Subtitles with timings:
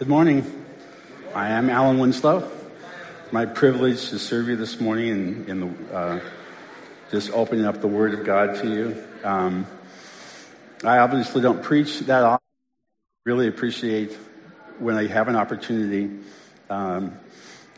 [0.00, 0.64] Good morning.
[1.34, 2.50] I am Alan Winslow.
[3.22, 6.20] It's my privilege to serve you this morning in, in the, uh,
[7.10, 9.04] just opening up the Word of God to you.
[9.22, 9.66] Um,
[10.82, 12.46] I obviously don't preach that often.
[13.26, 14.16] Really appreciate
[14.78, 16.18] when I have an opportunity.
[16.70, 17.18] Um,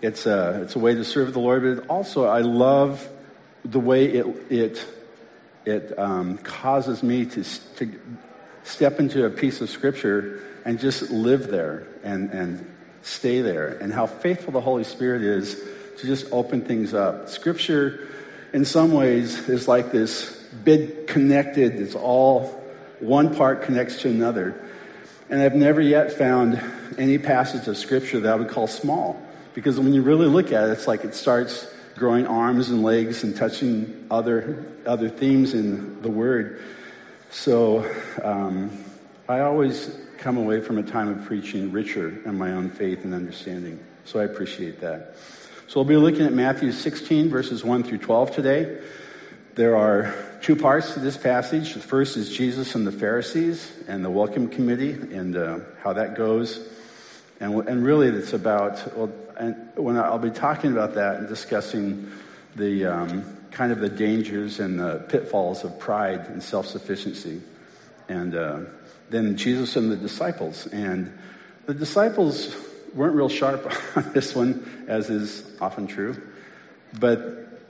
[0.00, 3.04] it's a it's a way to serve the Lord, but also I love
[3.64, 4.86] the way it it
[5.64, 7.42] it um, causes me to
[7.78, 8.00] to
[8.62, 13.92] step into a piece of Scripture and just live there and, and stay there, and
[13.92, 15.60] how faithful the Holy Spirit is
[15.98, 17.28] to just open things up.
[17.28, 18.08] Scripture,
[18.52, 22.60] in some ways, is like this big connected, it's all
[23.00, 24.60] one part connects to another.
[25.28, 26.62] And I've never yet found
[26.98, 29.20] any passage of Scripture that I would call small.
[29.54, 31.66] Because when you really look at it, it's like it starts
[31.96, 36.62] growing arms and legs and touching other, other themes in the Word.
[37.30, 37.90] So
[38.22, 38.70] um,
[39.32, 43.14] I always come away from a time of preaching richer in my own faith and
[43.14, 43.82] understanding.
[44.04, 45.16] So I appreciate that.
[45.68, 48.78] So we'll be looking at Matthew 16, verses 1 through 12 today.
[49.54, 51.72] There are two parts to this passage.
[51.72, 56.14] The first is Jesus and the Pharisees and the welcome committee and uh, how that
[56.14, 56.68] goes.
[57.40, 62.12] And, and really, it's about, well, and when I'll be talking about that and discussing
[62.54, 67.40] the um, kind of the dangers and the pitfalls of pride and self sufficiency.
[68.10, 68.60] And uh,
[69.12, 70.66] then Jesus and the disciples.
[70.66, 71.16] And
[71.66, 72.56] the disciples
[72.94, 76.20] weren't real sharp on this one, as is often true.
[76.98, 77.60] But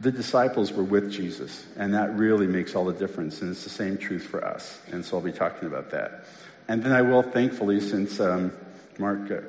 [0.00, 3.40] the disciples were with Jesus, and that really makes all the difference.
[3.40, 4.78] And it's the same truth for us.
[4.90, 6.26] And so I'll be talking about that.
[6.68, 8.52] And then I will, thankfully, since um,
[8.98, 9.40] Mark, uh,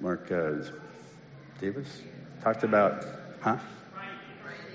[0.00, 0.54] Mark uh,
[1.60, 2.00] Davis
[2.42, 3.04] talked about,
[3.40, 3.58] huh?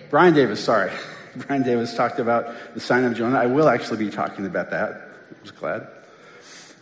[0.09, 0.91] Brian Davis, sorry.
[1.35, 3.39] Brian Davis talked about the sign of Jonah.
[3.39, 5.10] I will actually be talking about that.
[5.31, 5.87] I was glad.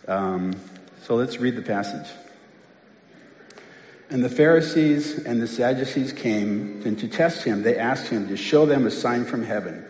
[0.08, 0.54] Um,
[1.02, 2.10] so let's read the passage.
[4.10, 8.36] And the Pharisees and the Sadducees came, and to test him, they asked him to
[8.36, 9.84] show them a sign from heaven.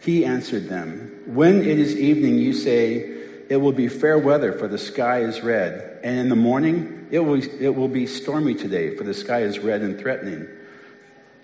[0.00, 2.96] He answered them, When it is evening, you say,
[3.50, 6.00] It will be fair weather, for the sky is red.
[6.02, 9.58] And in the morning, it will, it will be stormy today, for the sky is
[9.58, 10.48] red and threatening.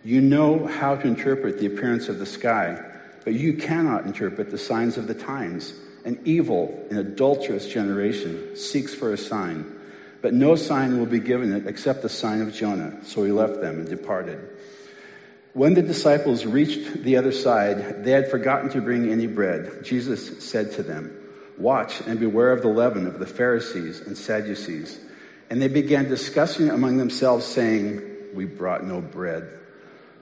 [0.03, 2.83] You know how to interpret the appearance of the sky,
[3.25, 5.75] but you cannot interpret the signs of the times.
[6.05, 9.79] An evil and adulterous generation seeks for a sign,
[10.21, 13.05] but no sign will be given it except the sign of Jonah.
[13.05, 14.41] So he left them and departed.
[15.53, 19.85] When the disciples reached the other side, they had forgotten to bring any bread.
[19.85, 21.15] Jesus said to them,
[21.59, 24.99] Watch and beware of the leaven of the Pharisees and Sadducees.
[25.51, 28.01] And they began discussing among themselves, saying,
[28.33, 29.47] We brought no bread.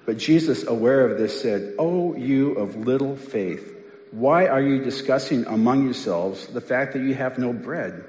[0.05, 3.77] But Jesus, aware of this, said, Oh, you of little faith.
[4.11, 8.05] Why are you discussing among yourselves the fact that you have no bread?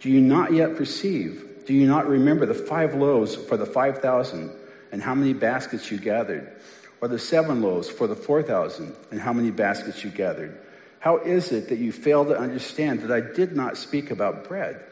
[0.00, 1.64] Do you not yet perceive?
[1.66, 4.50] Do you not remember the five loaves for the five thousand
[4.92, 6.54] and how many baskets you gathered?
[7.00, 10.58] Or the seven loaves for the four thousand and how many baskets you gathered?
[11.00, 14.84] How is it that you fail to understand that I did not speak about bread?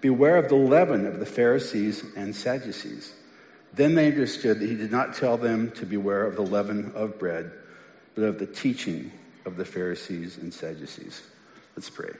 [0.00, 3.14] Beware of the leaven of the Pharisees and Sadducees.
[3.72, 7.18] Then they understood that he did not tell them to beware of the leaven of
[7.18, 7.52] bread,
[8.14, 9.12] but of the teaching
[9.44, 11.22] of the Pharisees and Sadducees.
[11.76, 12.12] Let's pray.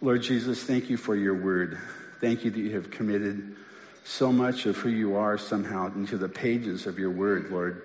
[0.00, 1.78] Lord Jesus, thank you for your word.
[2.20, 3.56] Thank you that you have committed
[4.04, 7.82] so much of who you are somehow into the pages of your word, Lord,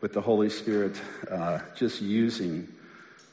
[0.00, 2.68] with the Holy Spirit uh, just using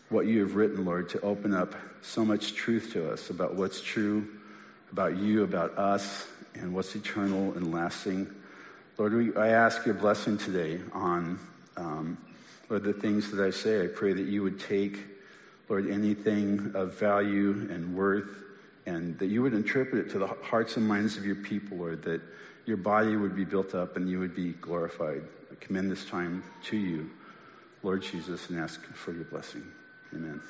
[0.10, 3.82] what you have written, Lord, to open up so much truth to us about what's
[3.82, 4.28] true
[4.96, 8.34] about you, about us, and what's eternal and lasting.
[8.98, 11.38] Lord, we, I ask your blessing today on
[11.76, 12.18] um,
[12.70, 14.98] Lord, the things that I say, I pray that you would take,
[15.70, 18.30] Lord, anything of value and worth,
[18.86, 22.04] and that you would interpret it to the hearts and minds of your people, Lord,
[22.04, 22.22] that
[22.66, 25.22] your body would be built up and you would be glorified.
[25.52, 27.10] I commend this time to you,
[27.84, 29.64] Lord Jesus, and ask for your blessing.
[30.14, 30.42] Amen.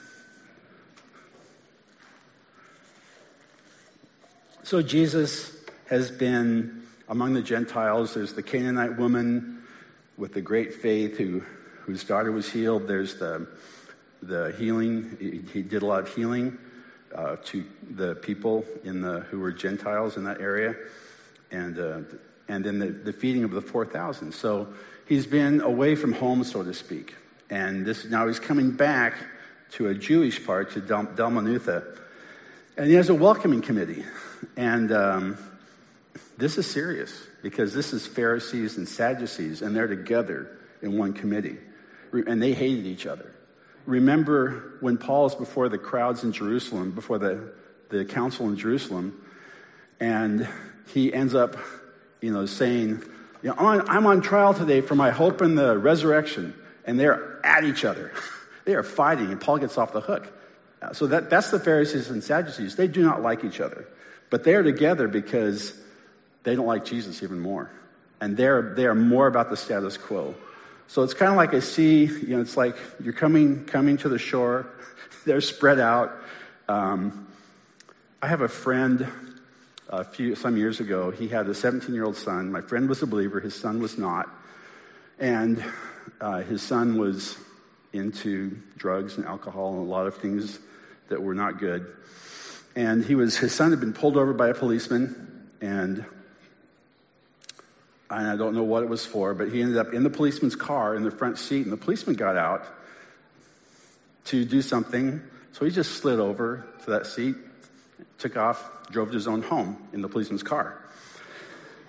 [4.64, 5.56] So Jesus
[5.90, 8.14] has been among the Gentiles.
[8.14, 9.64] There's the Canaanite woman
[10.18, 11.44] with the great faith who
[11.86, 12.88] whose daughter was healed.
[12.88, 13.48] There's the,
[14.24, 15.46] the healing.
[15.54, 16.58] He, did a lot of healing
[17.14, 20.76] uh, to the people in the, who were Gentiles in that area.
[21.52, 22.00] And, uh,
[22.48, 24.34] and then the, the feeding of the 4,000.
[24.34, 24.68] So
[25.08, 27.14] he's been away from home, so to speak.
[27.52, 29.14] And this, now he's coming back
[29.74, 32.00] to a Jewish part, to Dalmanutha.
[32.78, 34.04] And he has a welcoming committee.
[34.58, 35.38] And um,
[36.38, 41.58] this is serious because this is Pharisees and Sadducees, and they're together in one committee
[42.28, 43.32] and they hated each other.
[43.86, 47.54] Remember when Paul's before the crowds in Jerusalem, before the,
[47.90, 49.22] the council in Jerusalem,
[50.00, 50.48] And
[50.94, 51.56] he ends up,
[52.22, 53.04] you know, saying,
[53.44, 56.56] you know, I'm on trial today for my hope in the resurrection.
[56.86, 58.12] And they're at each other.
[58.66, 60.32] they are fighting, and Paul gets off the hook.
[60.82, 62.76] Uh, so that, that's the Pharisees and Sadducees.
[62.76, 63.88] They do not like each other.
[64.30, 65.74] But they are together because
[66.44, 67.70] they don't like Jesus even more.
[68.20, 70.36] And they're, they are more about the status quo.
[70.88, 74.10] So it's kind of like a sea, you know, it's like you're coming, coming to
[74.10, 74.68] the shore.
[75.26, 76.16] They're spread out.
[76.68, 77.28] Um,
[78.22, 79.08] I have a friend
[79.90, 81.12] a few, some years ago.
[81.12, 82.52] He had a 17 year old son.
[82.52, 84.30] My friend was a believer, his son was not.
[85.20, 85.64] And
[86.22, 87.38] uh, his son was
[87.94, 90.60] into drugs and alcohol and a lot of things
[91.10, 91.94] that were not good.
[92.76, 96.06] And he was, his son had been pulled over by a policeman, and,
[98.10, 100.56] and I don't know what it was for, but he ended up in the policeman's
[100.56, 102.66] car in the front seat, and the policeman got out
[104.26, 105.22] to do something.
[105.54, 107.36] So he just slid over to that seat,
[108.18, 110.82] took off, drove to his own home in the policeman's car.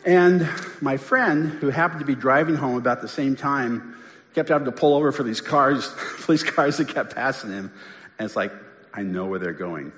[0.05, 0.49] And
[0.81, 3.97] my friend, who happened to be driving home about the same time,
[4.35, 7.73] kept having to pull over for these cars, police cars that kept passing him.
[8.19, 8.53] And it's like,
[8.95, 9.93] I know where they're going.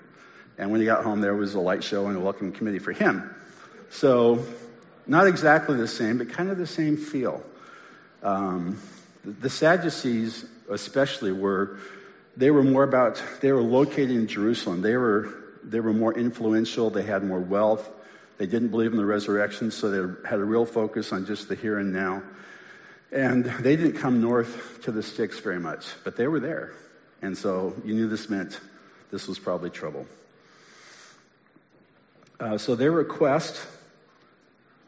[0.56, 2.92] And when he got home, there was a light show and a welcome committee for
[2.92, 3.34] him.
[3.90, 4.44] So,
[5.08, 7.42] not exactly the same, but kind of the same feel.
[8.22, 8.80] Um,
[9.24, 11.78] the Sadducees, especially, were
[12.36, 14.82] they were more about they were located in Jerusalem.
[14.82, 15.28] They were
[15.64, 16.90] they were more influential.
[16.90, 17.88] They had more wealth.
[18.38, 21.56] They didn't believe in the resurrection, so they had a real focus on just the
[21.56, 22.22] here and now.
[23.10, 26.72] And they didn't come north to the sticks very much, but they were there.
[27.20, 28.60] And so you knew this meant
[29.10, 30.06] this was probably trouble.
[32.38, 33.66] Uh, so their request,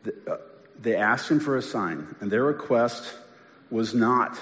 [0.07, 0.37] Uh,
[0.81, 3.13] they asked him for a sign, and their request
[3.71, 4.39] was not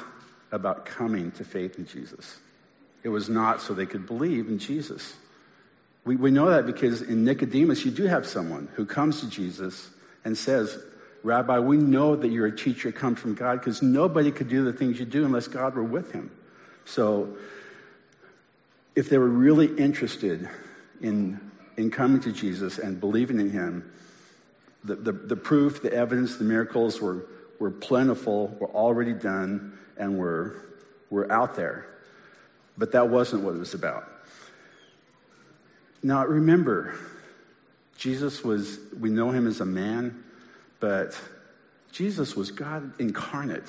[0.52, 2.38] about coming to faith in Jesus.
[3.02, 5.14] It was not so they could believe in Jesus.
[6.04, 9.90] We, we know that because in Nicodemus, you do have someone who comes to Jesus
[10.24, 10.78] and says,
[11.22, 14.72] Rabbi, we know that you're a teacher come from God because nobody could do the
[14.72, 16.30] things you do unless God were with him.
[16.84, 17.36] So,
[18.94, 20.48] if they were really interested
[21.00, 21.38] in,
[21.76, 23.88] in coming to Jesus and believing in him,
[24.84, 27.26] the, the, the proof, the evidence, the miracles were,
[27.58, 30.64] were plentiful, were already done, and were,
[31.10, 31.86] were out there.
[32.76, 34.08] But that wasn't what it was about.
[36.02, 36.94] Now, remember,
[37.96, 40.22] Jesus was, we know him as a man,
[40.78, 41.18] but
[41.90, 43.66] Jesus was God incarnate.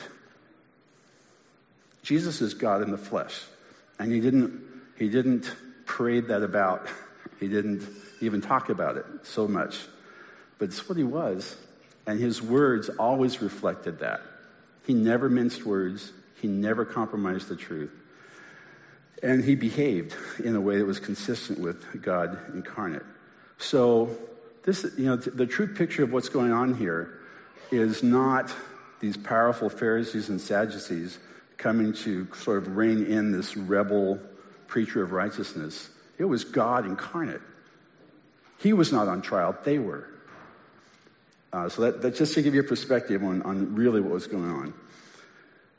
[2.04, 3.44] Jesus is God in the flesh.
[3.98, 4.62] And he didn't,
[4.98, 5.52] he didn't
[5.86, 6.88] parade that about.
[7.40, 7.88] He didn't
[8.22, 9.80] even talk about it so much.
[10.60, 11.56] But it's what he was.
[12.06, 14.22] And his words always reflected that.
[14.86, 16.12] He never minced words.
[16.42, 17.92] He never compromised the truth.
[19.22, 23.04] And he behaved in a way that was consistent with God incarnate.
[23.58, 24.16] So,
[24.64, 27.20] this, you know, the true picture of what's going on here
[27.72, 28.52] is not
[29.00, 31.20] these powerful Pharisees and Sadducees
[31.58, 34.20] coming to sort of rein in this rebel
[34.68, 35.90] preacher of righteousness.
[36.18, 37.42] It was God incarnate.
[38.58, 40.09] He was not on trial, they were.
[41.52, 44.28] Uh, so that, that's just to give you a perspective on, on really what was
[44.28, 44.74] going on.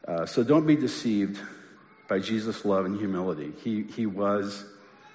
[0.07, 1.39] Uh, so don't be deceived
[2.09, 3.53] by Jesus' love and humility.
[3.63, 4.65] He, he was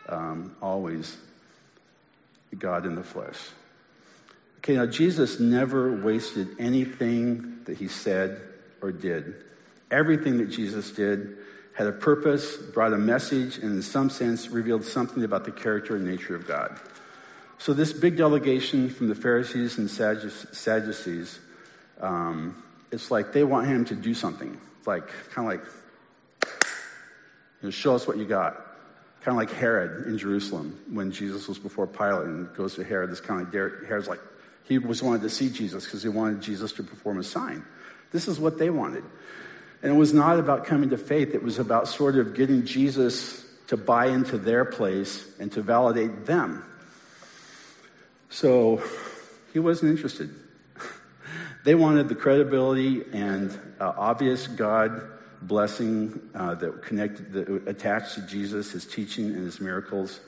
[0.07, 1.17] um, always
[2.57, 3.37] God in the flesh.
[4.59, 8.41] Okay, now Jesus never wasted anything that he said
[8.81, 9.35] or did.
[9.91, 11.37] Everything that Jesus did
[11.73, 15.97] had a purpose, brought a message, and in some sense revealed something about the character
[15.97, 16.79] and nature of God.
[17.57, 21.39] So, this big delegation from the Pharisees and Sadducees,
[22.01, 24.57] um, it's like they want him to do something.
[24.77, 25.65] It's Like, kind of like,
[27.61, 28.55] you know, show us what you got.
[29.21, 33.09] Kind of like Herod in Jerusalem when Jesus was before Pilate and goes to Herod.
[33.09, 34.19] This kind of Herod's like,
[34.63, 37.63] he was wanted to see Jesus because he wanted Jesus to perform a sign.
[38.11, 39.03] This is what they wanted.
[39.81, 43.45] And it was not about coming to faith, it was about sort of getting Jesus
[43.67, 46.63] to buy into their place and to validate them.
[48.35, 48.83] So
[49.53, 50.29] he wasn't interested.
[51.63, 53.49] they wanted the credibility and
[53.79, 55.09] uh, obvious God
[55.41, 60.19] blessing uh, that connected, that attached to Jesus, his teaching and his miracles.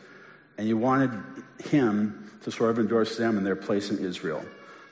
[0.58, 1.22] And you wanted
[1.66, 4.42] him to sort of endorse them in their place in Israel.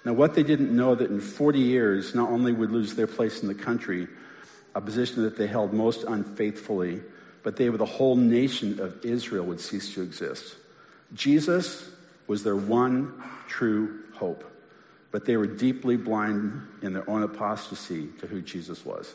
[0.03, 3.41] Now, what they didn't know that in 40 years, not only would lose their place
[3.41, 4.09] in the country,
[4.75, 7.01] a position that they held most unfaithfully,
[7.43, 10.57] but they, the whole nation of Israel, would cease to exist.
[11.13, 11.94] Jesus
[12.27, 14.43] was their one true hope,
[15.11, 19.13] but they were deeply blind in their own apostasy to who Jesus was.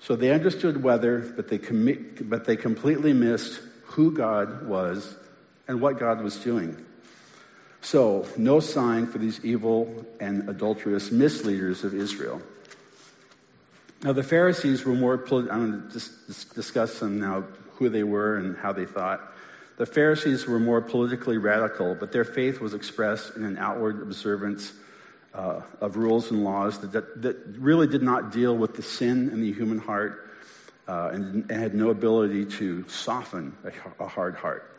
[0.00, 5.14] So they understood weather, but they, commi- but they completely missed who God was
[5.68, 6.84] and what God was doing.
[7.82, 12.40] So, no sign for these evil and adulterous misleaders of Israel.
[14.02, 17.44] Now, the Pharisees were more, I'm going to just discuss them now,
[17.74, 19.20] who they were and how they thought.
[19.78, 24.72] The Pharisees were more politically radical, but their faith was expressed in an outward observance
[25.34, 29.40] uh, of rules and laws that, that, really did not deal with the sin in
[29.40, 30.30] the human heart
[30.86, 34.76] uh, and, and, had no ability to soften a, a hard heart.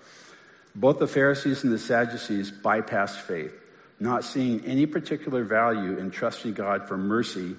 [0.76, 3.54] Both the Pharisees and the Sadducees bypassed faith,
[4.00, 7.56] not seeing any particular value in trusting God for mercy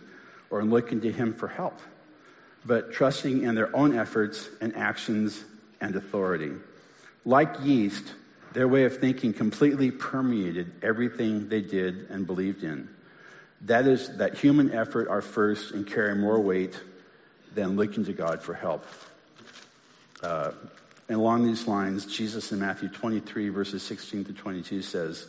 [0.50, 1.80] or in looking to Him for help,
[2.64, 5.44] but trusting in their own efforts and actions
[5.80, 6.52] and authority.
[7.24, 8.04] Like yeast,
[8.52, 12.88] their way of thinking completely permeated everything they did and believed in.
[13.62, 16.78] That is, that human effort are first and carry more weight
[17.54, 18.84] than looking to God for help.
[20.22, 20.52] Uh,
[21.08, 25.26] and along these lines, Jesus in Matthew 23, verses 16 to 22 says,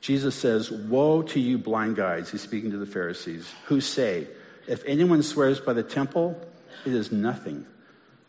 [0.00, 4.26] Jesus says, Woe to you, blind guides, he's speaking to the Pharisees, who say,
[4.66, 6.40] If anyone swears by the temple,
[6.84, 7.66] it is nothing.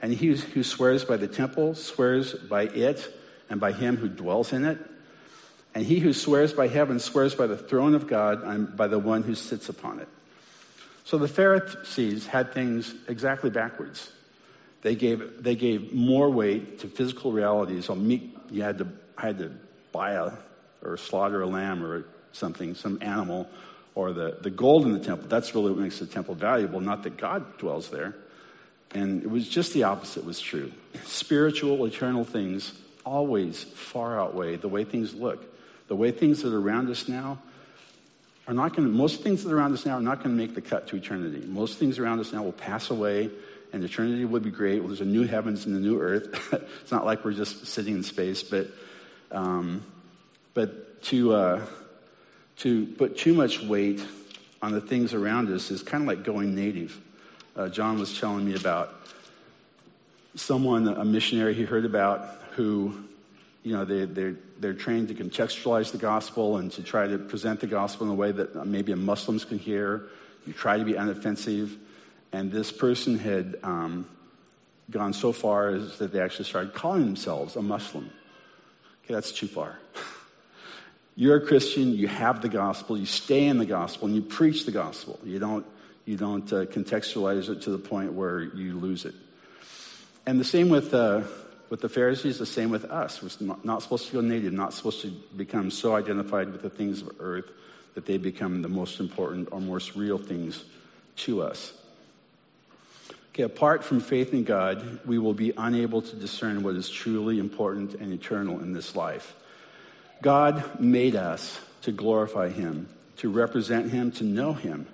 [0.00, 3.12] and he who swears by the temple swears by it
[3.50, 4.78] and by him who dwells in it.
[5.74, 8.98] And he who swears by heaven swears by the throne of God and by the
[8.98, 10.08] one who sits upon it.
[11.04, 14.12] So the Pharisees had things exactly backwards.
[14.82, 17.88] They gave, they gave more weight to physical realities.
[17.88, 19.52] On meat, you had to, had to
[19.90, 20.32] buy a,
[20.82, 23.48] or slaughter a lamb or something, some animal,
[23.94, 25.28] or the, the gold in the temple.
[25.28, 28.14] That's really what makes the temple valuable, not that God dwells there.
[28.92, 30.72] And it was just the opposite was true.
[31.04, 32.72] Spiritual, eternal things
[33.04, 35.44] always far outweigh the way things look.
[35.88, 37.38] The way things that are around us now
[38.46, 40.42] are not going to, most things that are around us now are not going to
[40.42, 41.46] make the cut to eternity.
[41.46, 43.30] Most things around us now will pass away,
[43.72, 44.78] and eternity would be great.
[44.78, 46.52] Well, there's a new heavens and a new earth.
[46.82, 48.68] it's not like we're just sitting in space, but,
[49.30, 49.82] um,
[50.54, 51.66] but to, uh,
[52.58, 54.02] to put too much weight
[54.62, 56.98] on the things around us is kind of like going native.
[57.58, 58.94] Uh, John was telling me about
[60.36, 62.20] someone, a missionary he heard about,
[62.52, 62.94] who
[63.64, 67.58] you know, they, they're, they're trained to contextualize the gospel and to try to present
[67.58, 70.04] the gospel in a way that maybe Muslims can hear.
[70.46, 71.76] You try to be unoffensive.
[72.32, 74.08] And this person had um,
[74.88, 78.08] gone so far as that they actually started calling themselves a Muslim.
[79.04, 79.80] Okay, that's too far.
[81.16, 84.64] You're a Christian, you have the gospel, you stay in the gospel, and you preach
[84.64, 85.18] the gospel.
[85.24, 85.66] You don't,
[86.08, 89.14] you don't uh, contextualize it to the point where you lose it.
[90.26, 90.94] And the same with.
[90.94, 91.22] Uh,
[91.70, 93.22] with the Pharisees, the same with us.
[93.22, 97.02] We're not supposed to go native, not supposed to become so identified with the things
[97.02, 97.44] of earth
[97.94, 100.64] that they become the most important or most real things
[101.16, 101.74] to us.
[103.34, 107.38] Okay, apart from faith in God, we will be unable to discern what is truly
[107.38, 109.36] important and eternal in this life.
[110.22, 112.88] God made us to glorify Him,
[113.18, 114.86] to represent Him, to know Him.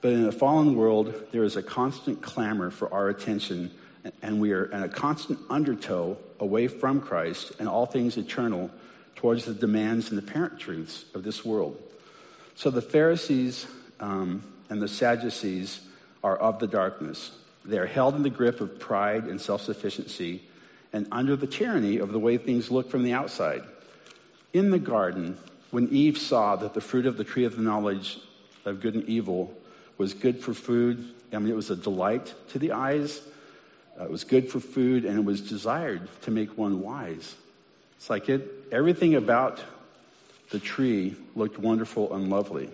[0.00, 3.72] But in a fallen world, there is a constant clamor for our attention
[4.22, 8.70] and we are in a constant undertow away from Christ and all things eternal
[9.16, 11.80] towards the demands and the parent truths of this world.
[12.54, 13.66] So the Pharisees
[14.00, 15.80] um, and the Sadducees
[16.22, 17.32] are of the darkness.
[17.64, 20.42] They are held in the grip of pride and self sufficiency
[20.92, 23.62] and under the tyranny of the way things look from the outside.
[24.52, 25.36] In the garden,
[25.70, 28.18] when Eve saw that the fruit of the tree of the knowledge
[28.64, 29.54] of good and evil
[29.98, 33.20] was good for food, I mean, it was a delight to the eyes
[33.98, 37.34] uh, it was good for food and it was desired to make one wise.
[37.96, 39.60] It's like it, everything about
[40.50, 42.70] the tree looked wonderful and lovely.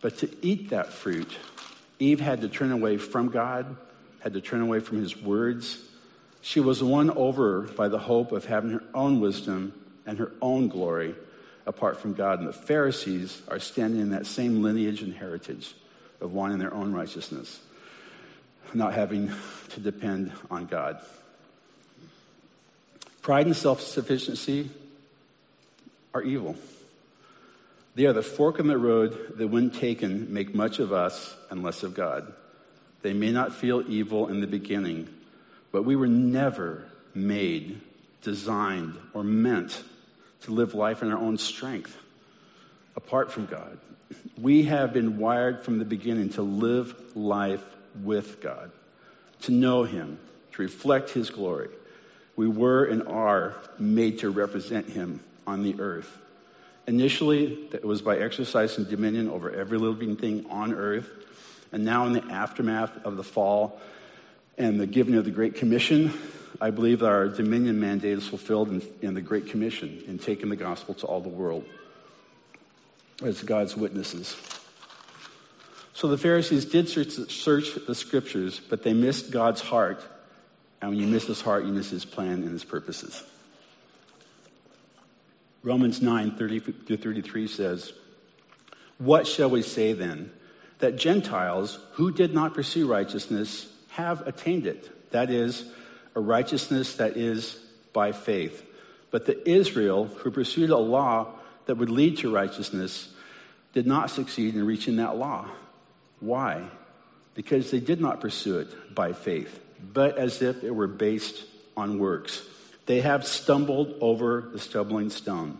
[0.00, 1.30] But to eat that fruit,
[1.98, 3.76] Eve had to turn away from God,
[4.20, 5.78] had to turn away from his words.
[6.40, 9.74] She was won over by the hope of having her own wisdom
[10.06, 11.14] and her own glory
[11.66, 12.38] apart from God.
[12.38, 15.74] And the Pharisees are standing in that same lineage and heritage
[16.20, 17.60] of wanting their own righteousness
[18.74, 19.30] not having
[19.70, 21.00] to depend on God.
[23.22, 24.70] Pride and self sufficiency
[26.14, 26.56] are evil.
[27.94, 31.62] They are the fork in the road that, when taken, make much of us and
[31.62, 32.32] less of God.
[33.02, 35.08] They may not feel evil in the beginning,
[35.72, 36.84] but we were never
[37.14, 37.80] made,
[38.22, 39.82] designed, or meant
[40.42, 41.96] to live life in our own strength.
[43.04, 43.78] Apart from God.
[44.38, 47.64] We have been wired from the beginning to live life
[48.02, 48.70] with God,
[49.42, 50.18] to know Him,
[50.52, 51.70] to reflect His glory.
[52.36, 56.18] We were and are made to represent Him on the earth.
[56.86, 61.08] Initially, it was by exercising dominion over every living thing on earth.
[61.72, 63.80] And now, in the aftermath of the fall
[64.58, 66.12] and the giving of the Great Commission,
[66.60, 70.50] I believe that our dominion mandate is fulfilled in, in the Great Commission in taking
[70.50, 71.64] the gospel to all the world
[73.24, 74.36] as God's witnesses.
[75.92, 80.02] So the Pharisees did search, the scriptures, but they missed God's heart.
[80.80, 83.22] And when you miss his heart, you miss his plan and his purposes.
[85.62, 87.92] Romans 9 30 through 33 says,
[88.96, 90.30] What shall we say then?
[90.78, 95.10] That Gentiles who did not pursue righteousness have attained it.
[95.10, 95.66] That is,
[96.14, 97.60] a righteousness that is
[97.92, 98.64] by faith.
[99.10, 101.34] But the Israel who pursued a law
[101.70, 103.10] that would lead to righteousness
[103.74, 105.46] did not succeed in reaching that law.
[106.18, 106.64] Why?
[107.34, 111.44] Because they did not pursue it by faith, but as if it were based
[111.76, 112.42] on works.
[112.86, 115.58] They have stumbled over the stumbling stone.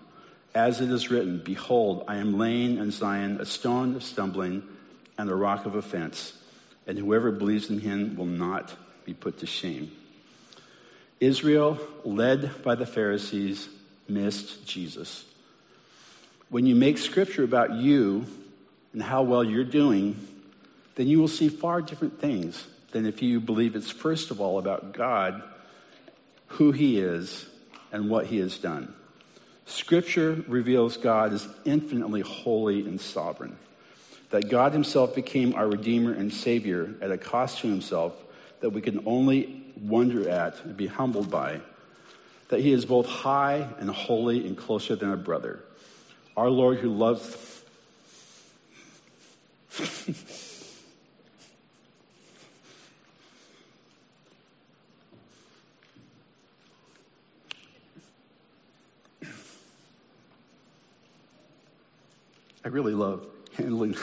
[0.52, 4.64] As it is written, Behold, I am laying in Zion a stone of stumbling
[5.16, 6.32] and a rock of offense,
[6.88, 8.74] and whoever believes in him will not
[9.04, 9.92] be put to shame.
[11.20, 13.68] Israel, led by the Pharisees,
[14.08, 15.24] missed Jesus.
[16.50, 18.26] When you make scripture about you
[18.92, 20.16] and how well you're doing,
[20.96, 24.58] then you will see far different things than if you believe it's first of all
[24.58, 25.44] about God,
[26.48, 27.46] who He is,
[27.92, 28.92] and what He has done.
[29.64, 33.56] Scripture reveals God as infinitely holy and sovereign,
[34.30, 38.12] that God Himself became our Redeemer and Savior at a cost to Himself
[38.58, 41.60] that we can only wonder at and be humbled by,
[42.48, 45.62] that He is both high and holy and closer than a brother
[46.40, 47.36] our Lord who loves.
[62.64, 63.94] I really love handling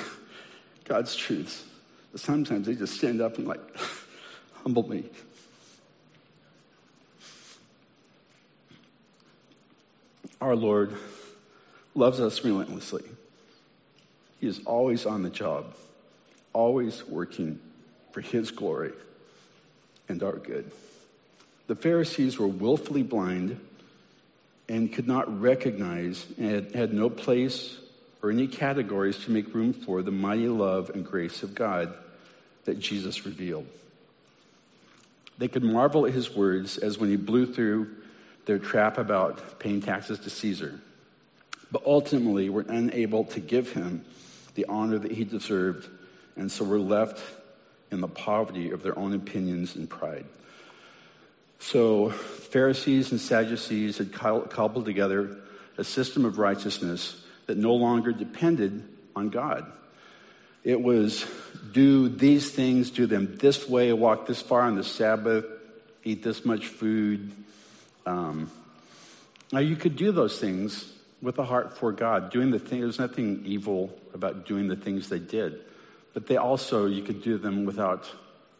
[0.85, 1.63] God's truths.
[2.11, 3.61] But sometimes they just stand up and like
[4.61, 5.05] humble me.
[10.39, 10.95] Our Lord
[11.97, 13.03] loves us relentlessly.
[14.39, 15.73] He is always on the job,
[16.53, 17.59] always working
[18.11, 18.93] for his glory
[20.07, 20.71] and our good.
[21.65, 23.59] The Pharisees were willfully blind
[24.69, 27.77] and could not recognize and had, had no place
[28.21, 31.93] or any categories to make room for the mighty love and grace of God
[32.65, 33.65] that Jesus revealed.
[35.37, 37.95] They could marvel at his words as when he blew through
[38.45, 40.79] their trap about paying taxes to Caesar
[41.71, 44.05] but ultimately were unable to give him
[44.55, 45.87] the honor that he deserved,
[46.35, 47.21] and so were left
[47.91, 50.25] in the poverty of their own opinions and pride.
[51.59, 55.37] So, Pharisees and Sadducees had cobbled together
[55.77, 58.83] a system of righteousness that no longer depended
[59.15, 59.71] on God.
[60.63, 61.25] It was
[61.71, 65.45] do these things, do them this way, walk this far on the Sabbath,
[66.03, 67.31] eat this much food.
[68.05, 68.51] Um,
[69.51, 72.81] now, you could do those things with a heart for God, doing the thing.
[72.81, 75.61] There's nothing evil about doing the things they did,
[76.13, 78.09] but they also you could do them without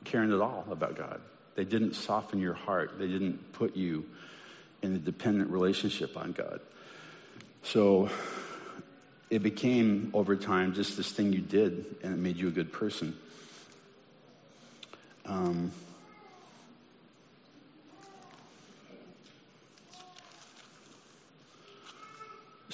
[0.04, 1.22] caring at all about God.
[1.56, 3.00] They didn't soften your heart.
[3.00, 4.06] They didn't put you
[4.82, 6.60] in a dependent relationship on God.
[7.64, 8.10] So
[9.30, 12.72] it became over time just this thing you did, and it made you a good
[12.72, 13.18] person.
[15.26, 15.72] Um,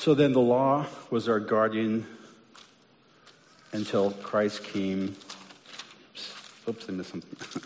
[0.04, 2.06] So then the law was our guardian
[3.72, 5.16] until Christ came.
[6.68, 7.62] Oops, I missed something.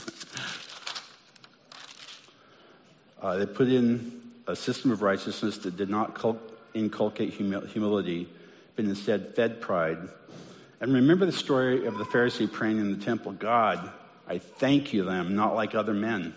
[3.24, 6.24] uh, they put in a system of righteousness that did not
[6.76, 8.30] inculcate humility,
[8.76, 9.98] but instead fed pride.
[10.80, 13.90] And remember the story of the Pharisee praying in the temple God,
[14.28, 16.36] I thank you that I'm not like other men.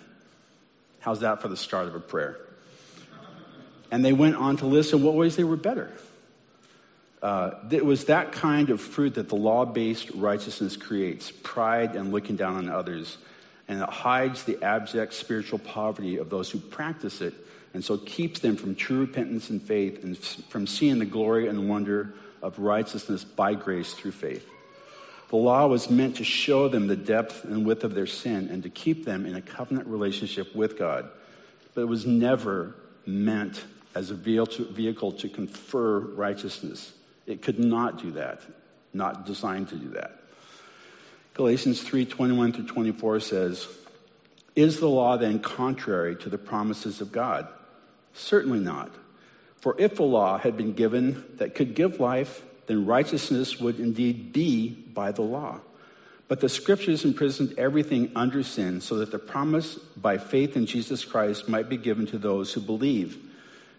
[1.00, 2.38] How's that for the start of a prayer?
[3.90, 5.90] And they went on to list in what ways they were better.
[7.22, 12.12] Uh, it was that kind of fruit that the law based righteousness creates pride and
[12.12, 13.18] looking down on others.
[13.68, 17.34] And it hides the abject spiritual poverty of those who practice it,
[17.72, 21.68] and so keeps them from true repentance and faith and from seeing the glory and
[21.68, 24.48] wonder of righteousness by grace through faith.
[25.28, 28.64] The law was meant to show them the depth and width of their sin and
[28.64, 31.08] to keep them in a covenant relationship with God.
[31.74, 32.74] But it was never
[33.06, 33.62] meant
[33.94, 36.92] as a vehicle to confer righteousness.
[37.26, 38.40] It could not do that,
[38.92, 40.16] not designed to do that.
[41.34, 43.68] Galatians 3 21 through 24 says,
[44.56, 47.48] Is the law then contrary to the promises of God?
[48.12, 48.90] Certainly not.
[49.60, 54.32] For if the law had been given that could give life, then righteousness would indeed
[54.32, 55.60] be by the law.
[56.28, 61.04] But the scriptures imprisoned everything under sin so that the promise by faith in Jesus
[61.04, 63.18] Christ might be given to those who believe.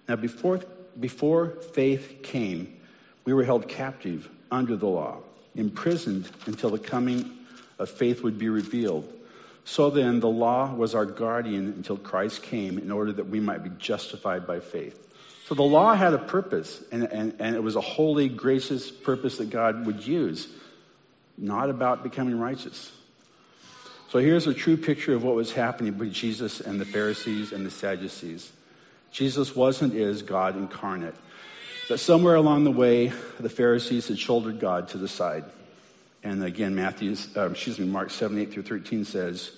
[0.08, 0.62] Now, before,
[1.00, 2.80] before faith came,
[3.26, 5.20] we were held captive under the law,
[5.56, 7.38] imprisoned until the coming
[7.80, 9.12] of faith would be revealed.
[9.64, 13.64] So then, the law was our guardian until Christ came in order that we might
[13.64, 15.08] be justified by faith.
[15.46, 19.38] So the law had a purpose, and, and, and it was a holy, gracious purpose
[19.38, 20.48] that God would use,
[21.38, 22.92] not about becoming righteous.
[24.10, 27.66] So here's a true picture of what was happening with Jesus and the Pharisees and
[27.66, 28.52] the Sadducees.
[29.12, 31.16] Jesus wasn't is God incarnate.
[31.90, 35.44] But somewhere along the way, the Pharisees had shouldered God to the side.
[36.24, 39.52] And again, Matthew, uh, excuse me, Mark 7, 8 through 13 says,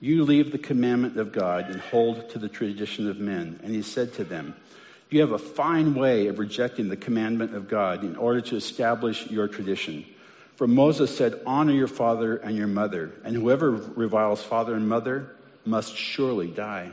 [0.00, 3.60] You leave the commandment of God and hold to the tradition of men.
[3.62, 4.54] And he said to them,
[5.10, 9.26] You have a fine way of rejecting the commandment of God in order to establish
[9.30, 10.06] your tradition.
[10.56, 15.36] For Moses said, Honor your father and your mother, and whoever reviles father and mother
[15.64, 16.92] must surely die.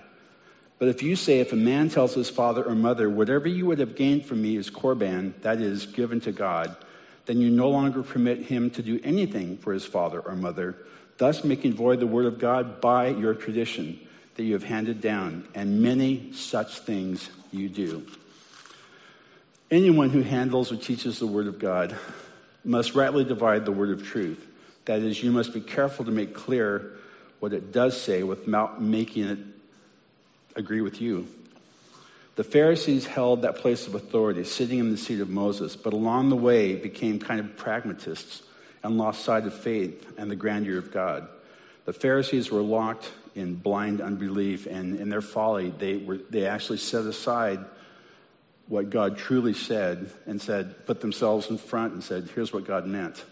[0.77, 3.79] But if you say, If a man tells his father or mother, Whatever you would
[3.79, 6.75] have gained from me is korban, that is, given to God,
[7.25, 10.75] then you no longer permit him to do anything for his father or mother,
[11.17, 13.99] thus making void the word of God by your tradition
[14.35, 18.05] that you have handed down, and many such things you do.
[19.71, 21.95] Anyone who handles or teaches the word of God
[22.63, 24.45] must rightly divide the word of truth.
[24.85, 26.93] That is, you must be careful to make clear
[27.39, 29.39] what it does say without making it
[30.55, 31.27] agree with you.
[32.35, 36.29] The Pharisees held that place of authority, sitting in the seat of Moses, but along
[36.29, 38.43] the way became kind of pragmatists
[38.83, 41.27] and lost sight of faith and the grandeur of God.
[41.85, 46.77] The Pharisees were locked in blind unbelief, and in their folly, they, were, they actually
[46.77, 47.63] set aside
[48.67, 52.85] what God truly said and said, put themselves in front and said, here's what God
[52.85, 53.23] meant.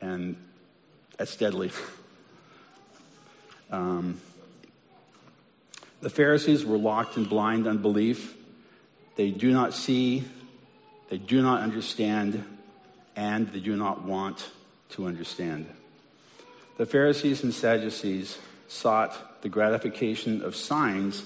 [0.00, 0.36] And
[1.16, 1.70] that's deadly.
[3.70, 4.20] Um,
[6.02, 8.36] the Pharisees were locked in blind unbelief
[9.14, 10.24] they do not see,
[11.10, 12.44] they do not understand,
[13.14, 14.48] and they do not want
[14.90, 15.66] to understand.
[16.78, 18.38] The Pharisees and Sadducees
[18.68, 21.24] sought the gratification of signs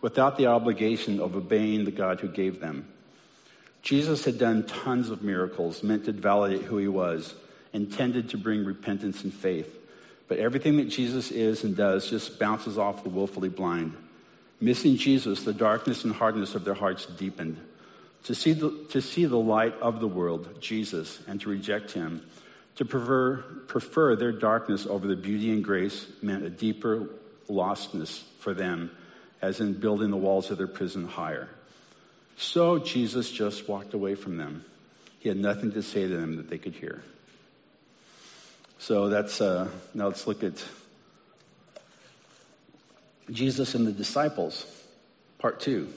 [0.00, 2.88] without the obligation of obeying the God who gave them.
[3.82, 7.34] Jesus had done tons of miracles meant to validate who he was,
[7.72, 9.72] intended to bring repentance and faith.
[10.26, 13.94] But everything that Jesus is and does just bounces off the willfully blind.
[14.60, 17.58] Missing Jesus, the darkness and hardness of their hearts deepened.
[18.24, 22.26] To see, the, to see the light of the world, Jesus, and to reject him,
[22.76, 23.36] to prefer,
[23.68, 27.08] prefer their darkness over the beauty and grace meant a deeper
[27.48, 28.90] lostness for them,
[29.40, 31.48] as in building the walls of their prison higher.
[32.36, 34.64] So Jesus just walked away from them.
[35.20, 37.02] He had nothing to say to them that they could hear.
[38.78, 40.62] So that's, uh, now let's look at
[43.30, 44.66] Jesus and the disciples,
[45.38, 45.88] part two.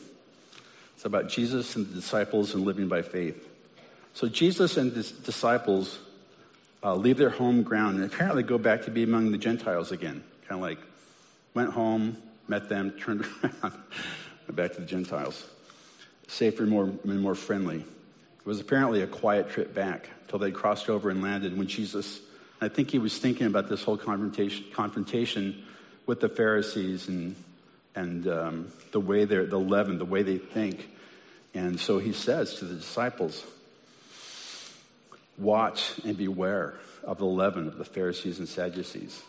[0.95, 3.47] It's about Jesus and the disciples and living by faith.
[4.13, 5.99] So Jesus and his disciples
[6.83, 10.23] uh, leave their home ground and apparently go back to be among the Gentiles again.
[10.47, 10.79] Kind of like
[11.53, 15.47] went home, met them, turned around, went back to the Gentiles.
[16.27, 17.77] Safer more, more friendly.
[17.77, 22.19] It was apparently a quiet trip back until they crossed over and landed when Jesus,
[22.61, 25.63] I think he was thinking about this whole confrontation, confrontation
[26.09, 27.35] with the Pharisees and,
[27.93, 30.89] and um, the way they're, the leaven, the way they think.
[31.53, 33.45] And so he says to the disciples,
[35.37, 39.21] Watch and beware of the leaven of the Pharisees and Sadducees.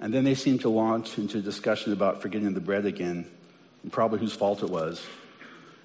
[0.00, 3.26] And then they seem to launch into a discussion about forgetting the bread again,
[3.82, 5.04] and probably whose fault it was.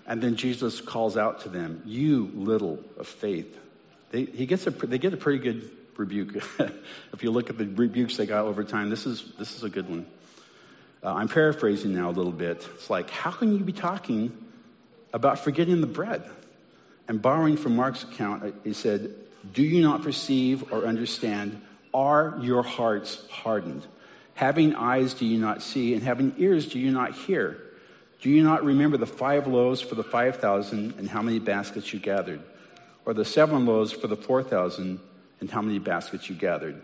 [0.07, 3.59] And then Jesus calls out to them, You little of faith.
[4.11, 6.35] They, he gets a, they get a pretty good rebuke.
[7.13, 9.69] if you look at the rebukes they got over time, this is, this is a
[9.69, 10.05] good one.
[11.03, 12.67] Uh, I'm paraphrasing now a little bit.
[12.75, 14.35] It's like, how can you be talking
[15.13, 16.23] about forgetting the bread?
[17.07, 19.13] And borrowing from Mark's account, uh, he said,
[19.51, 21.61] Do you not perceive or understand?
[21.93, 23.85] Are your hearts hardened?
[24.35, 25.93] Having eyes, do you not see?
[25.93, 27.57] And having ears, do you not hear?
[28.21, 31.99] Do you not remember the five loaves for the 5,000 and how many baskets you
[31.99, 32.41] gathered?
[33.05, 35.01] Or the seven loaves for the 4,000
[35.43, 36.81] and how many baskets you gathered.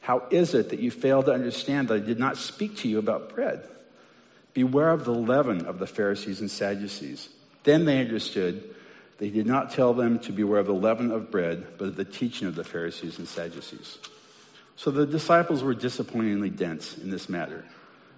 [0.00, 2.98] How is it that you fail to understand that I did not speak to you
[2.98, 3.62] about bread?
[4.54, 7.28] Beware of the leaven of the Pharisees and Sadducees.
[7.62, 8.64] Then they understood
[9.20, 12.06] They did not tell them to beware of the leaven of bread, but of the
[12.06, 13.98] teaching of the Pharisees and Sadducees.
[14.76, 17.66] So the disciples were disappointingly dense in this matter.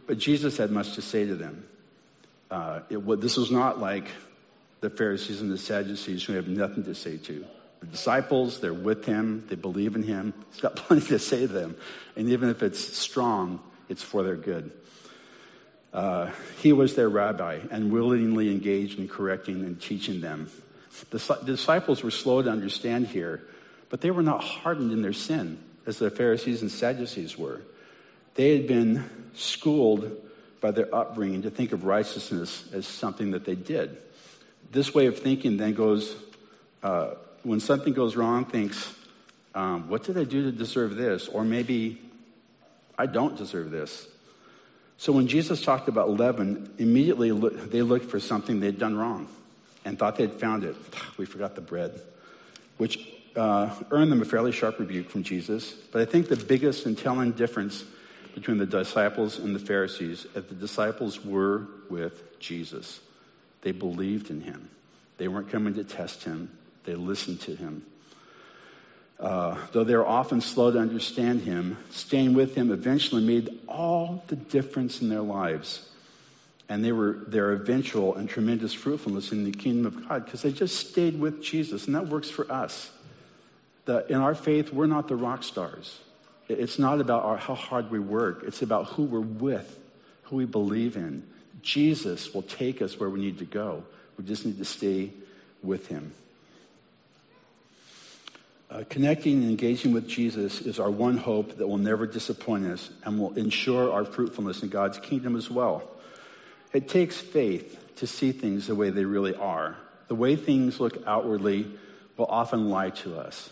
[0.06, 1.66] But Jesus had much to say to them.
[2.52, 4.04] Uh, it, this was not like
[4.80, 7.44] the Pharisees and the Sadducees who have nothing to say to.
[7.82, 10.32] The disciples, they're with him, they believe in him.
[10.52, 11.76] He's got plenty to say to them.
[12.16, 14.72] And even if it's strong, it's for their good.
[15.92, 20.50] Uh, he was their rabbi and willingly engaged in correcting and teaching them
[21.10, 23.42] the disciples were slow to understand here,
[23.88, 27.62] but they were not hardened in their sin as the Pharisees and Sadducees were.
[28.34, 30.10] They had been schooled
[30.60, 33.96] by their upbringing to think of righteousness as something that they did.
[34.70, 36.14] This way of thinking then goes,
[36.82, 38.94] uh, when something goes wrong, thinks,
[39.54, 41.28] um, what did I do to deserve this?
[41.28, 42.00] Or maybe
[42.98, 44.06] I don't deserve this.
[44.96, 47.30] So when Jesus talked about leaven, immediately
[47.66, 49.28] they looked for something they'd done wrong
[49.84, 50.76] and thought they'd found it.
[51.18, 52.00] We forgot the bread,
[52.78, 52.98] which
[53.36, 55.72] uh, earned them a fairly sharp rebuke from Jesus.
[55.72, 57.84] But I think the biggest and telling difference
[58.34, 63.00] between the disciples and the Pharisees is the disciples were with Jesus.
[63.60, 64.70] They believed in him.
[65.18, 66.50] They weren't coming to test him,
[66.84, 67.84] they listened to him.
[69.20, 74.24] Uh, though they were often slow to understand him, staying with him eventually made all
[74.26, 75.88] the difference in their lives
[76.72, 80.52] and they were their eventual and tremendous fruitfulness in the kingdom of God because they
[80.52, 82.90] just stayed with Jesus, and that works for us.
[83.84, 86.00] The, in our faith, we're not the rock stars.
[86.48, 88.44] It's not about our, how hard we work.
[88.46, 89.78] It's about who we're with,
[90.24, 91.26] who we believe in.
[91.60, 93.84] Jesus will take us where we need to go.
[94.16, 95.10] We just need to stay
[95.62, 96.14] with him.
[98.72, 102.88] Uh, connecting and engaging with Jesus is our one hope that will never disappoint us
[103.04, 105.82] and will ensure our fruitfulness in God's kingdom as well.
[106.72, 109.76] It takes faith to see things the way they really are.
[110.08, 111.70] The way things look outwardly
[112.16, 113.50] will often lie to us.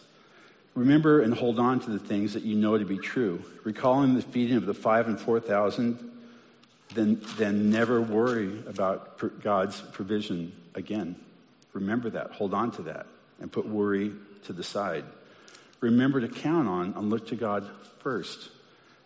[0.75, 3.45] Remember and hold on to the things that you know to be true.
[3.63, 5.99] Recalling the feeding of the five and four thousand,
[6.95, 11.15] then, then never worry about God's provision again.
[11.75, 12.31] Remember that.
[12.31, 13.07] Hold on to that
[13.39, 14.13] and put worry
[14.45, 15.05] to the side.
[15.81, 17.69] Remember to count on and look to God
[18.01, 18.51] first.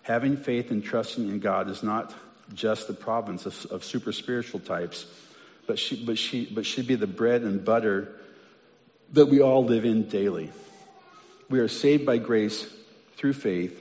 [0.03, 2.15] Having faith and trusting in God is not
[2.53, 5.07] just the province of, of super spiritual types,
[5.67, 8.13] but, she, but, she, but should be the bread and butter
[9.13, 10.51] that we all live in daily.
[11.49, 12.67] We are saved by grace
[13.17, 13.81] through faith.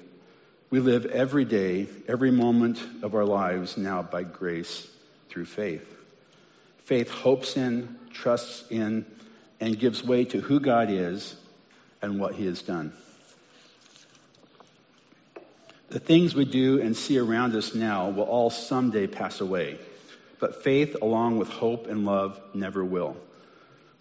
[0.70, 4.88] We live every day, every moment of our lives now by grace
[5.30, 5.86] through faith.
[6.86, 9.06] Faith hopes in, trusts in,
[9.60, 11.36] and gives way to who God is
[12.04, 12.94] and what He has done.
[15.90, 19.78] The things we do and see around us now will all someday pass away,
[20.40, 23.16] but faith, along with hope and love, never will.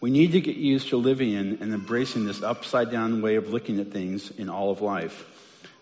[0.00, 3.50] We need to get used to living in and embracing this upside down way of
[3.50, 5.26] looking at things in all of life.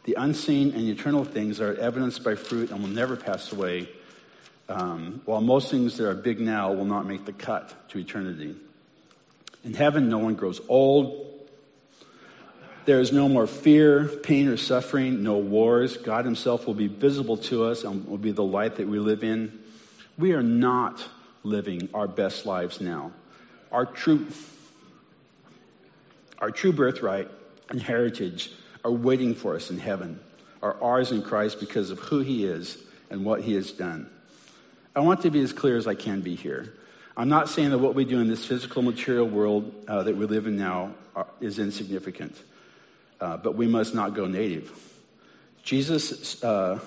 [0.05, 3.89] The unseen and eternal things are evidenced by fruit and will never pass away,
[4.69, 8.57] um, while most things that are big now will not make the cut to eternity.
[9.65, 11.30] In heaven, no one grows old
[12.91, 15.97] there is no more fear, pain, or suffering, no wars.
[15.97, 19.23] God Himself will be visible to us and will be the light that we live
[19.23, 19.61] in.
[20.19, 21.01] We are not
[21.45, 23.13] living our best lives now.
[23.71, 24.27] Our true,
[26.41, 27.31] our true birthright
[27.69, 28.51] and heritage
[28.85, 30.19] are waiting for us in heaven,
[30.61, 32.77] are ours in Christ because of who He is
[33.09, 34.11] and what He has done.
[34.97, 36.75] I want to be as clear as I can be here.
[37.17, 40.27] I'm not saying that what we do in this physical, material world uh, that we
[40.27, 42.37] live in now are, is insignificant
[43.21, 44.73] uh, but we must not go native.
[45.63, 46.79] Jesus, uh,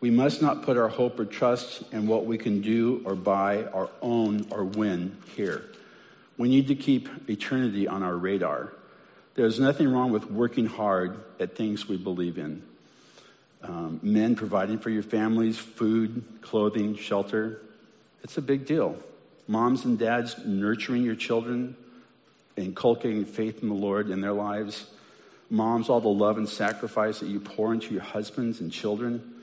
[0.00, 3.64] we must not put our hope or trust in what we can do or buy
[3.64, 5.64] or own or win here.
[6.36, 8.72] We need to keep eternity on our radar.
[9.34, 12.62] There's nothing wrong with working hard at things we believe in.
[13.62, 17.60] Um, men providing for your families food, clothing, shelter.
[18.22, 18.96] It's a big deal.
[19.48, 21.76] Moms and dads nurturing your children,
[22.56, 24.86] inculcating faith in the Lord in their lives.
[25.50, 29.34] Moms, all the love and sacrifice that you pour into your husbands and children,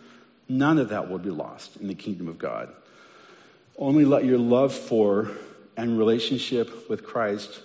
[0.48, 2.72] none of that will be lost in the kingdom of God.
[3.78, 5.32] Only let your love for
[5.76, 7.62] and relationship with Christ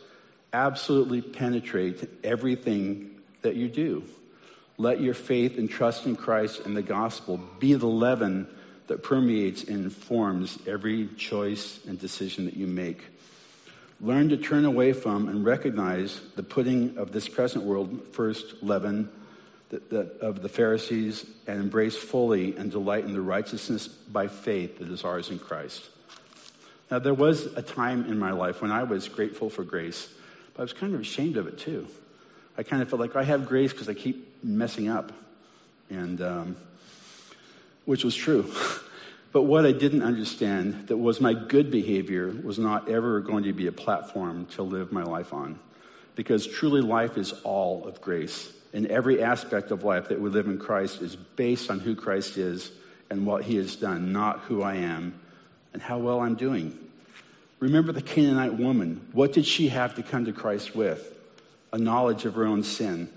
[0.52, 4.04] absolutely penetrate everything that you do.
[4.78, 8.48] Let your faith and trust in Christ and the gospel be the leaven
[8.86, 13.04] that permeates and informs every choice and decision that you make.
[14.00, 19.10] Learn to turn away from and recognize the putting of this present world first leaven
[20.20, 25.04] of the Pharisees and embrace fully and delight in the righteousness by faith that is
[25.04, 25.88] ours in Christ.
[26.90, 30.08] Now, there was a time in my life when I was grateful for grace,
[30.54, 31.86] but I was kind of ashamed of it too.
[32.58, 35.12] I kind of felt like I have grace because I keep messing up,
[35.88, 36.56] and um,
[37.84, 38.50] which was true.
[39.32, 43.52] but what I didn't understand that was my good behavior was not ever going to
[43.52, 45.58] be a platform to live my life on,
[46.16, 48.52] because truly life is all of grace.
[48.72, 52.36] And every aspect of life that we live in Christ is based on who Christ
[52.36, 52.70] is
[53.08, 55.18] and what He has done, not who I am
[55.72, 56.78] and how well I'm doing.
[57.58, 59.06] Remember the Canaanite woman.
[59.12, 61.16] What did she have to come to Christ with?
[61.72, 63.08] A knowledge of her own sin,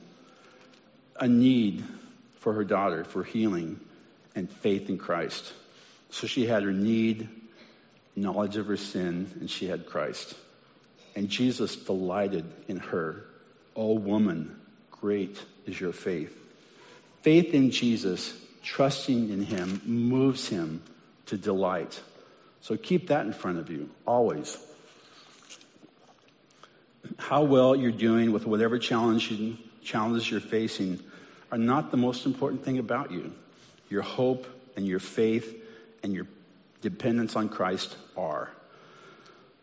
[1.20, 1.84] a need
[2.40, 3.80] for her daughter for healing,
[4.36, 5.54] and faith in Christ.
[6.14, 7.28] So she had her need,
[8.16, 10.36] knowledge of her sin, and she had Christ.
[11.16, 13.26] And Jesus delighted in her.
[13.76, 14.56] Oh, woman,
[14.92, 16.38] great is your faith.
[17.24, 20.84] Faith in Jesus, trusting in him, moves him
[21.26, 22.00] to delight.
[22.62, 24.56] So keep that in front of you, always.
[27.18, 29.34] How well you're doing with whatever challenge
[29.84, 31.00] challenges you're facing
[31.52, 33.34] are not the most important thing about you.
[33.90, 34.46] Your hope
[34.76, 35.62] and your faith
[36.04, 36.28] and your
[36.82, 38.52] dependence on Christ are.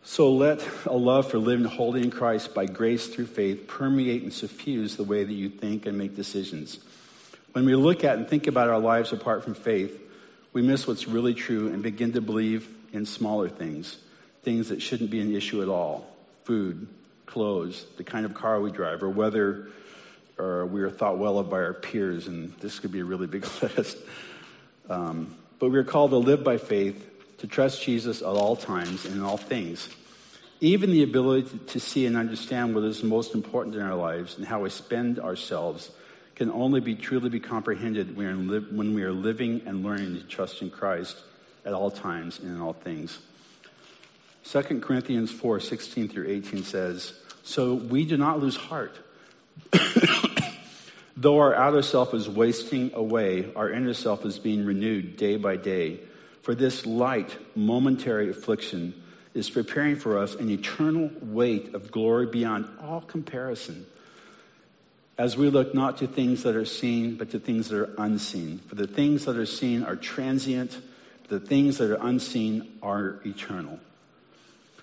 [0.03, 4.33] So let a love for living holy in Christ by grace through faith permeate and
[4.33, 6.79] suffuse the way that you think and make decisions.
[7.53, 10.01] When we look at and think about our lives apart from faith,
[10.53, 13.99] we miss what's really true and begin to believe in smaller things,
[14.43, 16.07] things that shouldn't be an issue at all
[16.45, 16.89] food,
[17.27, 19.69] clothes, the kind of car we drive, or whether
[20.39, 23.27] or we are thought well of by our peers, and this could be a really
[23.27, 23.99] big list.
[24.89, 27.07] Um, but we are called to live by faith,
[27.39, 29.89] to trust Jesus at all times and in all things.
[30.61, 34.47] Even the ability to see and understand what is most important in our lives and
[34.47, 35.91] how we spend ourselves
[36.35, 40.71] can only be truly be comprehended when we are living and learning to trust in
[40.71, 41.19] Christ
[41.65, 43.19] at all times and in all things.
[44.45, 48.97] 2 Corinthians 4 16 through 18 says, So we do not lose heart.
[51.21, 55.57] Though our outer self is wasting away, our inner self is being renewed day by
[55.57, 56.01] day.
[56.41, 58.95] For this light, momentary affliction
[59.35, 63.85] is preparing for us an eternal weight of glory beyond all comparison.
[65.19, 68.59] As we look not to things that are seen, but to things that are unseen.
[68.67, 70.81] For the things that are seen are transient
[71.31, 73.79] the things that are unseen are eternal.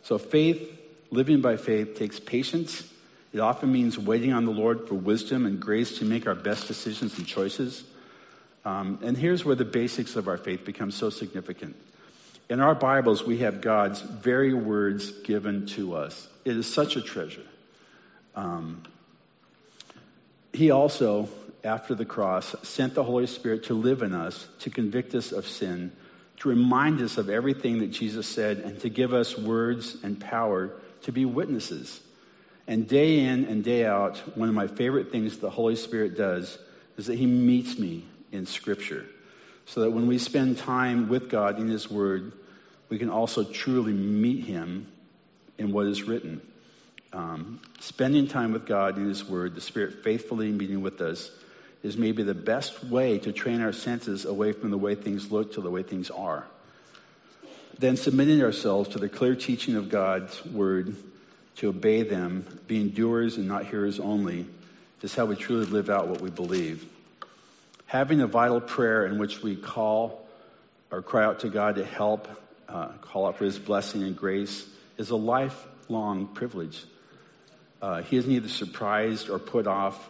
[0.02, 2.90] So faith, living by faith, takes patience.
[3.34, 6.68] It often means waiting on the Lord for wisdom and grace to make our best
[6.68, 7.84] decisions and choices.
[8.64, 11.76] Um, and here's where the basics of our faith become so significant.
[12.50, 16.30] In our Bibles, we have God's very words given to us.
[16.46, 17.46] It is such a treasure.
[18.36, 18.84] Um,
[20.54, 21.28] he also,
[21.64, 25.46] after the cross, sent the Holy Spirit to live in us, to convict us of
[25.46, 25.92] sin,
[26.38, 30.72] to remind us of everything that Jesus said and to give us words and power
[31.02, 32.00] to be witnesses.
[32.68, 36.58] And day in and day out, one of my favorite things the Holy Spirit does
[36.98, 39.06] is that He meets me in Scripture.
[39.66, 42.34] So that when we spend time with God in His Word,
[42.90, 44.88] we can also truly meet Him
[45.58, 46.42] in what is written.
[47.14, 51.32] Um, spending time with God in His Word, the Spirit faithfully meeting with us,
[51.84, 55.54] is maybe the best way to train our senses away from the way things look
[55.54, 56.46] to the way things are.
[57.80, 60.96] Then submitting ourselves to the clear teaching of God's word
[61.58, 64.46] to obey them, being doers and not hearers only,
[65.02, 66.86] is how we truly live out what we believe.
[67.86, 70.28] Having a vital prayer in which we call
[70.92, 72.28] or cry out to God to help,
[72.70, 74.68] uh, call out for his blessing and grace,
[74.98, 76.84] is a lifelong privilege.
[77.82, 80.10] Uh, he is neither surprised or put off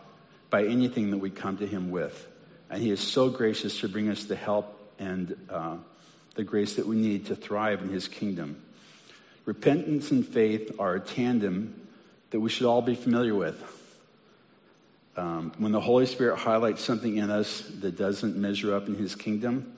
[0.50, 2.28] by anything that we come to him with.
[2.70, 5.78] And he is so gracious to bring us the help and uh,
[6.36, 8.62] the grace that we need to thrive in his kingdom.
[9.48, 11.88] Repentance and faith are a tandem
[12.32, 13.56] that we should all be familiar with.
[15.16, 19.16] Um, when the Holy Spirit highlights something in us that doesn't measure up in his
[19.16, 19.74] kingdom,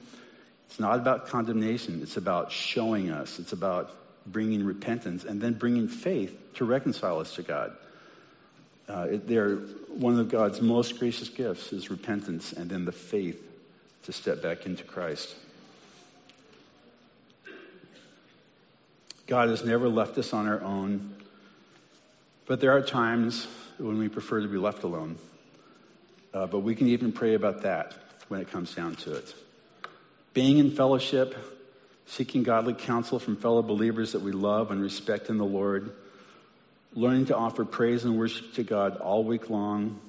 [0.66, 3.96] it's not about condemnation, it's about showing us, it's about
[4.26, 7.72] bringing repentance and then bringing faith to reconcile us to God.
[8.88, 9.58] Uh, they're
[9.88, 13.40] one of God's most gracious gifts is repentance and then the faith
[14.06, 15.36] to step back into Christ.
[19.30, 21.14] God has never left us on our own,
[22.48, 23.46] but there are times
[23.78, 25.20] when we prefer to be left alone.
[26.34, 27.94] Uh, but we can even pray about that
[28.28, 29.36] when it comes down to it.
[30.34, 31.38] Being in fellowship,
[32.08, 35.94] seeking godly counsel from fellow believers that we love and respect in the Lord
[36.96, 40.02] learning to offer praise and worship to God all week long,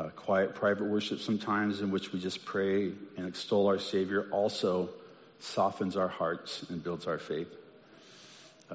[0.00, 4.90] uh, quiet private worship sometimes in which we just pray and extol our Savior also
[5.38, 7.54] softens our hearts and builds our faith.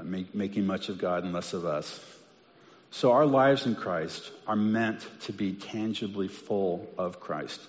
[0.02, 2.00] Make, making much of God and less of us.
[2.92, 7.60] So our lives in Christ are meant to be tangibly full of Christ.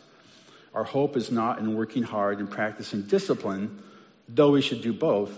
[0.74, 3.82] Our hope is not in working hard and practicing discipline,
[4.28, 5.30] though we should do both.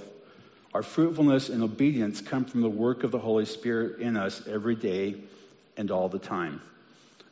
[0.74, 4.74] Our fruitfulness and obedience come from the work of the Holy Spirit in us every
[4.74, 5.16] day
[5.76, 6.62] and all the time.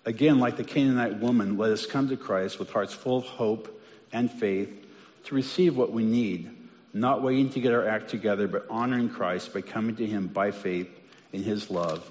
[0.04, 3.82] Again, like the Canaanite woman, let us come to Christ with hearts full of hope
[4.12, 4.86] and faith
[5.24, 6.50] to receive what we need,
[6.94, 10.52] not waiting to get our act together, but honoring Christ by coming to Him by
[10.52, 10.88] faith
[11.32, 12.08] in His love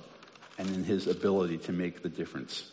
[0.58, 2.70] and in His ability to make the difference.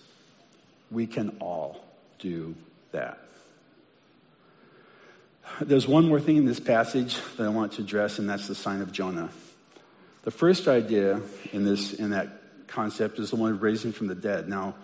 [0.91, 1.85] We can all
[2.19, 2.57] do
[2.91, 3.21] that.
[5.61, 8.55] There's one more thing in this passage that I want to address, and that's the
[8.55, 9.31] sign of Jonah.
[10.23, 11.21] The first idea
[11.53, 12.29] in this in that
[12.67, 14.49] concept is the one of raising from the dead.
[14.49, 14.75] Now,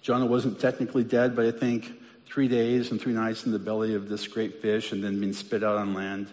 [0.00, 1.92] Jonah wasn't technically dead, but I think
[2.26, 5.32] three days and three nights in the belly of this great fish and then being
[5.32, 6.28] spit out on land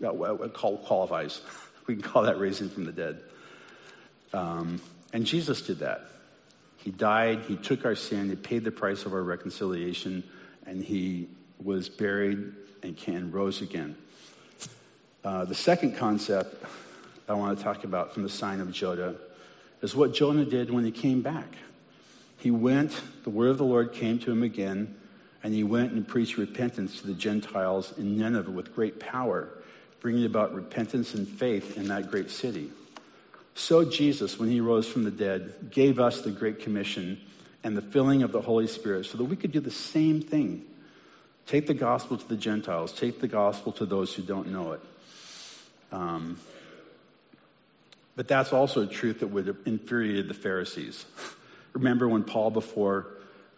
[0.00, 1.40] that qualifies.
[1.86, 3.22] We can call that raising from the dead.
[4.34, 4.78] Um,
[5.14, 6.02] and Jesus did that.
[6.76, 10.22] He died, He took our sin, He paid the price of our reconciliation,
[10.66, 11.28] and He
[11.64, 13.96] was buried and can rose again.
[15.24, 16.62] Uh, the second concept
[17.28, 19.14] I want to talk about from the sign of Jonah
[19.82, 21.56] is what Jonah did when he came back.
[22.38, 24.96] He went, the word of the Lord came to him again,
[25.42, 29.48] and he went and preached repentance to the Gentiles in Nineveh with great power,
[30.00, 32.70] bringing about repentance and faith in that great city.
[33.54, 37.20] So Jesus, when he rose from the dead, gave us the Great Commission
[37.64, 40.64] and the filling of the Holy Spirit so that we could do the same thing.
[41.46, 44.80] Take the gospel to the Gentiles, take the gospel to those who don't know it.
[45.90, 46.38] Um,
[48.14, 51.04] but that's also a truth that would have infuriated the Pharisees.
[51.72, 53.06] Remember when Paul, before,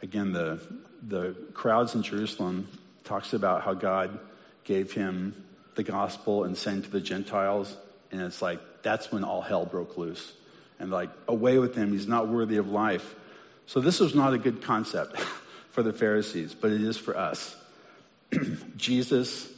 [0.02, 0.60] again, the,
[1.06, 2.68] the crowds in Jerusalem,
[3.04, 4.18] talks about how God
[4.64, 5.44] gave him
[5.74, 7.76] the gospel and sent to the Gentiles,
[8.10, 10.32] and it's like, that's when all hell broke loose.
[10.78, 13.14] And like, away with him, he's not worthy of life.
[13.66, 15.18] So this was not a good concept
[15.70, 17.56] for the Pharisees, but it is for us.
[18.76, 19.48] Jesus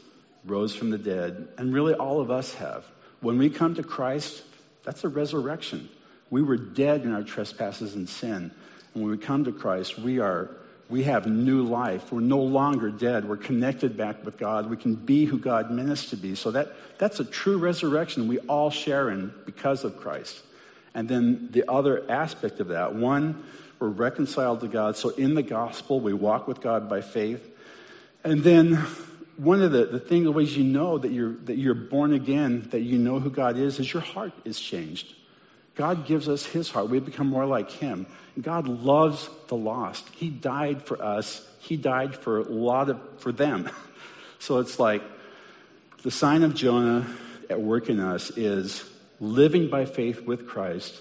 [0.44, 2.84] rose from the dead, and really all of us have.
[3.20, 4.42] When we come to Christ,
[4.82, 5.88] that's a resurrection.
[6.32, 8.50] We were dead in our trespasses and sin.
[8.94, 10.48] And when we come to Christ, we are
[10.88, 12.10] we have new life.
[12.10, 13.28] We're no longer dead.
[13.28, 14.68] We're connected back with God.
[14.68, 16.34] We can be who God meant us to be.
[16.34, 20.42] So that, that's a true resurrection we all share in because of Christ.
[20.94, 23.44] And then the other aspect of that one,
[23.78, 24.96] we're reconciled to God.
[24.96, 27.46] So in the gospel, we walk with God by faith.
[28.24, 28.74] And then
[29.36, 32.68] one of the, the things, the ways you know that you're, that you're born again,
[32.70, 35.14] that you know who God is, is your heart is changed.
[35.74, 36.90] God gives us his heart.
[36.90, 38.06] We become more like him.
[38.40, 40.08] God loves the lost.
[40.14, 41.46] He died for us.
[41.60, 43.70] He died for a lot of for them.
[44.38, 45.04] So it's like
[46.02, 47.06] the sign of Jonah
[47.48, 48.82] at work in us is
[49.20, 51.00] living by faith with Christ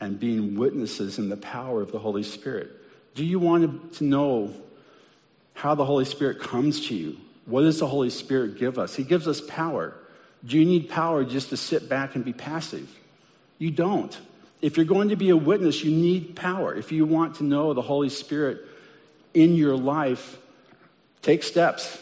[0.00, 2.68] and being witnesses in the power of the Holy Spirit.
[3.14, 4.52] Do you want to know
[5.54, 7.16] how the Holy Spirit comes to you?
[7.46, 8.96] What does the Holy Spirit give us?
[8.96, 9.94] He gives us power.
[10.44, 12.90] Do you need power just to sit back and be passive?
[13.60, 14.18] You don't.
[14.62, 16.74] If you're going to be a witness, you need power.
[16.74, 18.66] If you want to know the Holy Spirit
[19.34, 20.38] in your life,
[21.20, 21.98] take steps.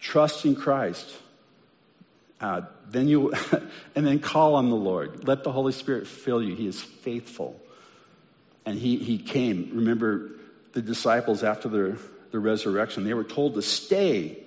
[0.00, 1.06] Trust in Christ.
[2.40, 3.32] Uh, then you,
[3.94, 5.28] and then call on the Lord.
[5.28, 6.56] Let the Holy Spirit fill you.
[6.56, 7.60] He is faithful.
[8.64, 9.70] And he, he came.
[9.74, 10.30] Remember
[10.72, 11.98] the disciples after the,
[12.30, 14.38] the resurrection, they were told to stay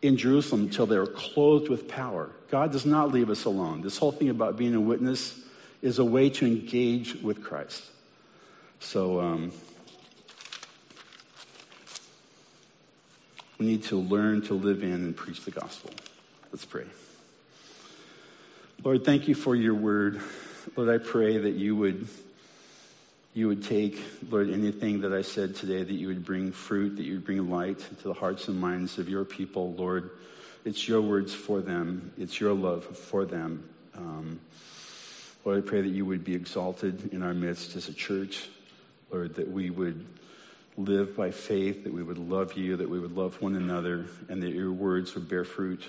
[0.00, 2.30] in Jerusalem until they were clothed with power.
[2.50, 3.82] God does not leave us alone.
[3.82, 5.38] This whole thing about being a witness
[5.82, 7.82] is a way to engage with Christ.
[8.80, 9.52] So um,
[13.58, 15.90] we need to learn to live in and preach the gospel.
[16.52, 16.86] Let's pray.
[18.82, 20.20] Lord, thank you for your word.
[20.76, 22.08] Lord, I pray that you would
[23.32, 27.04] you would take, Lord, anything that I said today, that you would bring fruit, that
[27.04, 30.10] you would bring light to the hearts and minds of your people, Lord.
[30.64, 32.12] It's your words for them.
[32.18, 33.68] It's your love for them.
[33.96, 34.40] Um,
[35.44, 38.48] Lord, I pray that you would be exalted in our midst as a church.
[39.10, 40.06] Lord, that we would
[40.76, 44.42] live by faith, that we would love you, that we would love one another, and
[44.42, 45.82] that your words would bear fruit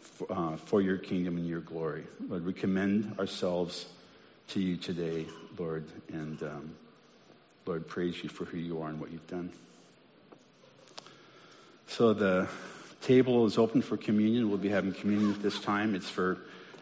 [0.00, 2.04] for, uh, for your kingdom and your glory.
[2.28, 3.86] Lord, we commend ourselves
[4.48, 5.26] to you today,
[5.58, 6.74] Lord, and um,
[7.66, 9.50] Lord, praise you for who you are and what you've done.
[11.86, 12.48] So the
[13.00, 14.48] table is open for communion.
[14.48, 15.94] We'll be having communion at this time.
[15.94, 16.38] It's for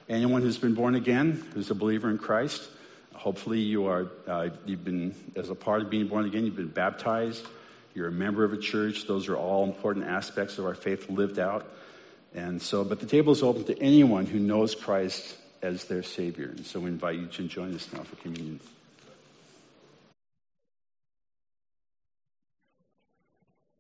[0.09, 2.69] Anyone who's been born again, who's a believer in Christ,
[3.13, 6.69] hopefully you are, uh, you've been, as a part of being born again, you've been
[6.69, 7.45] baptized.
[7.95, 9.07] You're a member of a church.
[9.07, 11.67] Those are all important aspects of our faith lived out.
[12.35, 16.49] And so, but the table is open to anyone who knows Christ as their Savior.
[16.49, 18.61] And so we invite you to join us now for communion.